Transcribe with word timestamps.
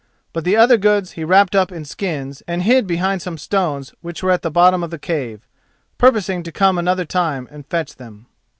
But 0.33 0.45
the 0.45 0.55
other 0.55 0.77
goods 0.77 1.11
he 1.11 1.23
wrapped 1.23 1.53
up 1.55 1.71
in 1.71 1.85
skins 1.85 2.41
and 2.47 2.63
hid 2.63 2.87
behind 2.87 3.21
some 3.21 3.37
stones 3.37 3.93
which 4.01 4.23
were 4.23 4.31
at 4.31 4.41
the 4.41 4.49
bottom 4.49 4.81
of 4.81 4.89
the 4.89 4.97
cave—purposing 4.97 6.41
to 6.41 6.51
come 6.51 6.79
another 6.79 7.05
time 7.05 7.47
and 7.51 7.67
fetch 7.67 7.95
them. 7.97 8.25